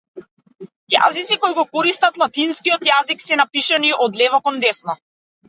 [0.95, 4.99] Јазици кои го користат латинскиот јазик се напишани од лево кон десно.